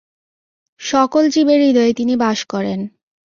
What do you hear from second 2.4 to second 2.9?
করেন।